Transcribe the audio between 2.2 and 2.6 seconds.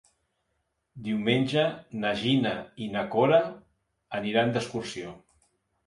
Gina